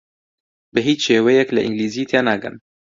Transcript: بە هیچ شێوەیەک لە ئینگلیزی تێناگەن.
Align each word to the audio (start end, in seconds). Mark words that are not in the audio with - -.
بە 0.73 0.79
هیچ 0.87 0.99
شێوەیەک 1.07 1.49
لە 1.55 1.61
ئینگلیزی 1.63 2.09
تێناگەن. 2.11 2.55